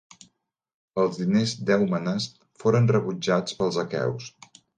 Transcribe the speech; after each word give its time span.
Els 1.01 1.19
diners 1.23 1.53
d'Èumenes 1.67 2.27
foren 2.65 2.91
rebutjats 2.95 3.61
pels 3.61 3.79
aqueus. 3.87 4.33